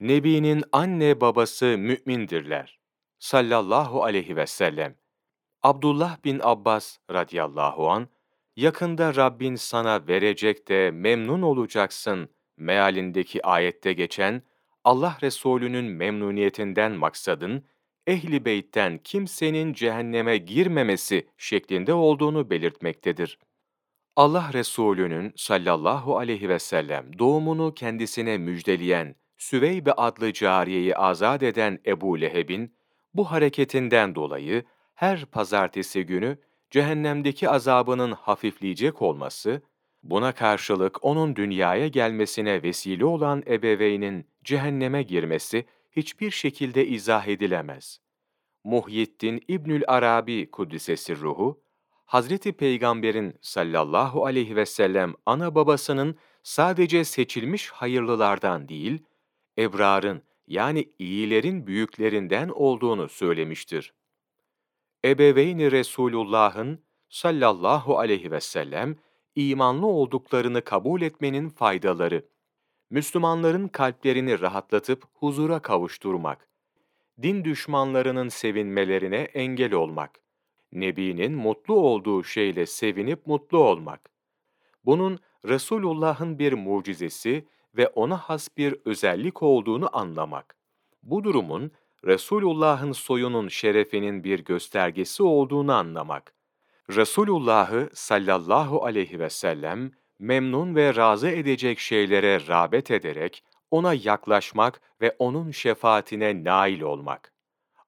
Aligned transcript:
Nebinin 0.00 0.64
anne 0.72 1.20
babası 1.20 1.66
mümindirler. 1.78 2.78
Sallallahu 3.18 4.04
aleyhi 4.04 4.36
ve 4.36 4.46
sellem. 4.46 4.96
Abdullah 5.62 6.24
bin 6.24 6.40
Abbas 6.42 6.98
radıyallahu 7.10 7.90
an 7.90 8.08
yakında 8.56 9.16
Rabbin 9.16 9.54
sana 9.54 10.08
verecek 10.08 10.68
de 10.68 10.90
memnun 10.90 11.42
olacaksın 11.42 12.28
mealindeki 12.56 13.46
ayette 13.46 13.92
geçen 13.92 14.42
Allah 14.84 15.18
Resulü'nün 15.22 15.84
memnuniyetinden 15.84 16.92
maksadın 16.92 17.64
ehli 18.06 18.44
beytten 18.44 18.98
kimsenin 18.98 19.72
cehenneme 19.72 20.36
girmemesi 20.36 21.28
şeklinde 21.36 21.94
olduğunu 21.94 22.50
belirtmektedir. 22.50 23.38
Allah 24.16 24.50
Resulü'nün 24.52 25.32
sallallahu 25.36 26.18
aleyhi 26.18 26.48
ve 26.48 26.58
sellem 26.58 27.18
doğumunu 27.18 27.74
kendisine 27.74 28.38
müjdeleyen 28.38 29.14
Süveybe 29.38 29.92
adlı 29.92 30.32
cariyeyi 30.32 30.96
azat 30.96 31.42
eden 31.42 31.78
Ebu 31.86 32.20
Leheb'in 32.20 32.74
bu 33.14 33.30
hareketinden 33.30 34.14
dolayı 34.14 34.64
her 34.94 35.24
pazartesi 35.24 36.06
günü 36.06 36.38
cehennemdeki 36.70 37.48
azabının 37.48 38.12
hafifleyecek 38.12 39.02
olması, 39.02 39.62
buna 40.02 40.32
karşılık 40.32 41.04
onun 41.04 41.36
dünyaya 41.36 41.88
gelmesine 41.88 42.62
vesile 42.62 43.04
olan 43.04 43.42
ebeveynin 43.46 44.26
cehenneme 44.44 45.02
girmesi 45.02 45.66
hiçbir 45.92 46.30
şekilde 46.30 46.86
izah 46.86 47.28
edilemez. 47.28 48.00
Muhyiddin 48.64 49.44
İbnül 49.48 49.82
Arabi 49.86 50.50
Kuddisesi 50.50 51.16
ruhu, 51.16 51.60
Hazreti 52.04 52.52
Peygamber'in 52.52 53.34
sallallahu 53.40 54.26
aleyhi 54.26 54.56
ve 54.56 54.66
sellem 54.66 55.14
ana 55.26 55.54
babasının 55.54 56.18
sadece 56.42 57.04
seçilmiş 57.04 57.70
hayırlılardan 57.70 58.68
değil, 58.68 59.02
ebrarın 59.58 60.22
yani 60.46 60.92
iyilerin 60.98 61.66
büyüklerinden 61.66 62.48
olduğunu 62.48 63.08
söylemiştir. 63.08 63.92
Ebeveyni 65.04 65.72
Resulullah'ın 65.72 66.82
sallallahu 67.08 67.98
aleyhi 67.98 68.30
ve 68.30 68.40
sellem 68.40 68.96
imanlı 69.34 69.86
olduklarını 69.86 70.64
kabul 70.64 71.02
etmenin 71.02 71.48
faydaları. 71.48 72.24
Müslümanların 72.90 73.68
kalplerini 73.68 74.40
rahatlatıp 74.40 75.04
huzura 75.14 75.58
kavuşturmak. 75.58 76.48
Din 77.22 77.44
düşmanlarının 77.44 78.28
sevinmelerine 78.28 79.16
engel 79.16 79.72
olmak. 79.72 80.20
Nebinin 80.72 81.32
mutlu 81.32 81.74
olduğu 81.74 82.24
şeyle 82.24 82.66
sevinip 82.66 83.26
mutlu 83.26 83.58
olmak. 83.58 84.10
Bunun 84.84 85.18
Resulullah'ın 85.44 86.38
bir 86.38 86.52
mucizesi 86.52 87.44
ve 87.76 87.88
ona 87.88 88.16
has 88.16 88.48
bir 88.56 88.76
özellik 88.84 89.42
olduğunu 89.42 89.96
anlamak. 89.96 90.56
Bu 91.02 91.24
durumun 91.24 91.72
Resulullah'ın 92.04 92.92
soyunun 92.92 93.48
şerefinin 93.48 94.24
bir 94.24 94.44
göstergesi 94.44 95.22
olduğunu 95.22 95.74
anlamak. 95.74 96.34
Resulullah'ı 96.90 97.90
sallallahu 97.94 98.84
aleyhi 98.84 99.20
ve 99.20 99.30
sellem 99.30 99.90
memnun 100.18 100.74
ve 100.74 100.96
razı 100.96 101.28
edecek 101.28 101.78
şeylere 101.78 102.48
rağbet 102.48 102.90
ederek 102.90 103.44
ona 103.70 103.94
yaklaşmak 103.94 104.80
ve 105.00 105.16
onun 105.18 105.50
şefaatine 105.50 106.44
nail 106.44 106.80
olmak. 106.80 107.32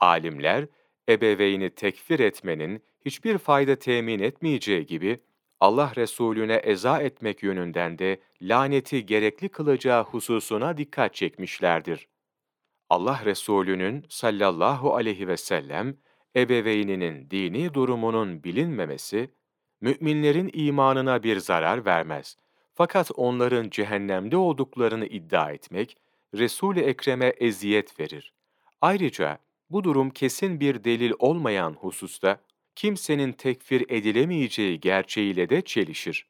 Alimler, 0.00 0.66
ebeveyni 1.08 1.70
tekfir 1.70 2.20
etmenin 2.20 2.82
hiçbir 3.04 3.38
fayda 3.38 3.76
temin 3.76 4.18
etmeyeceği 4.18 4.86
gibi, 4.86 5.20
Allah 5.64 5.92
Resulüne 5.96 6.54
eza 6.54 7.00
etmek 7.00 7.42
yönünden 7.42 7.98
de 7.98 8.20
laneti 8.42 9.06
gerekli 9.06 9.48
kılacağı 9.48 10.04
hususuna 10.04 10.76
dikkat 10.76 11.14
çekmişlerdir. 11.14 12.08
Allah 12.90 13.20
Resulü'nün 13.24 14.04
sallallahu 14.08 14.94
aleyhi 14.94 15.28
ve 15.28 15.36
sellem 15.36 15.96
ebeveyninin 16.36 17.30
dini 17.30 17.74
durumunun 17.74 18.44
bilinmemesi, 18.44 19.30
müminlerin 19.80 20.50
imanına 20.52 21.22
bir 21.22 21.36
zarar 21.36 21.84
vermez. 21.84 22.36
Fakat 22.74 23.10
onların 23.14 23.70
cehennemde 23.70 24.36
olduklarını 24.36 25.06
iddia 25.06 25.50
etmek, 25.50 25.96
Resul-i 26.34 26.80
Ekrem'e 26.80 27.26
eziyet 27.26 28.00
verir. 28.00 28.32
Ayrıca 28.80 29.38
bu 29.70 29.84
durum 29.84 30.10
kesin 30.10 30.60
bir 30.60 30.84
delil 30.84 31.12
olmayan 31.18 31.72
hususta, 31.72 32.40
kimsenin 32.76 33.32
tekfir 33.32 33.84
edilemeyeceği 33.88 34.80
gerçeğiyle 34.80 35.48
de 35.48 35.62
çelişir. 35.62 36.26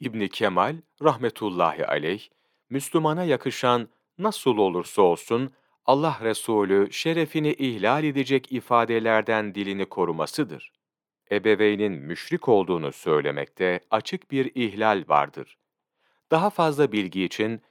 İbn 0.00 0.26
Kemal 0.26 0.76
rahmetullahi 1.02 1.86
aleyh, 1.86 2.28
Müslümana 2.70 3.24
yakışan 3.24 3.88
nasıl 4.18 4.58
olursa 4.58 5.02
olsun 5.02 5.52
Allah 5.84 6.18
Resulü 6.22 6.92
şerefini 6.92 7.52
ihlal 7.52 8.04
edecek 8.04 8.52
ifadelerden 8.52 9.54
dilini 9.54 9.86
korumasıdır. 9.86 10.72
Ebeveynin 11.30 11.92
müşrik 11.92 12.48
olduğunu 12.48 12.92
söylemekte 12.92 13.80
açık 13.90 14.30
bir 14.30 14.52
ihlal 14.54 15.04
vardır. 15.08 15.58
Daha 16.30 16.50
fazla 16.50 16.92
bilgi 16.92 17.24
için 17.24 17.62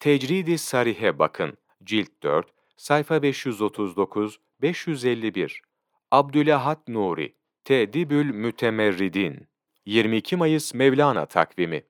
Tecridi 0.00 0.58
Sarih'e 0.58 1.18
bakın. 1.18 1.56
Cilt 1.84 2.22
4, 2.22 2.46
sayfa 2.76 3.16
539-551. 3.16 5.71
Abdülahat 6.12 6.88
Nuri, 6.88 7.36
Tedibül 7.64 8.32
Mütemerridin. 8.32 9.48
22 9.86 10.36
Mayıs 10.36 10.74
Mevlana 10.74 11.26
takvimi. 11.26 11.82